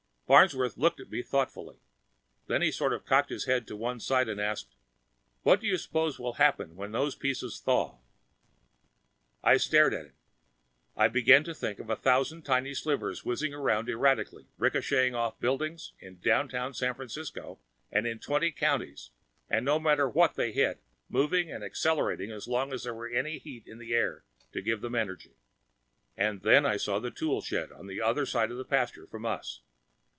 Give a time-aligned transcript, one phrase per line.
[0.33, 1.81] Farnsworth looked at me thoughtfully.
[2.47, 4.77] Then he sort of cocked his head to one side and asked,
[5.43, 7.99] "What do you suppose will happen when those pieces thaw?"
[9.43, 10.13] I stared at him.
[10.95, 15.91] I began to think of a thousand tiny slivers whizzing around erratically, richocheting off buildings,
[15.99, 17.59] in downtown San Francisco
[17.91, 19.09] and in twenty counties,
[19.49, 23.37] and no matter what they hit, moving and accelerating as long as there was any
[23.37, 24.23] heat in the air
[24.53, 25.35] to give them energy.
[26.15, 29.25] And then I saw a tool shed, on the other side of the pasture from
[29.25, 29.59] us.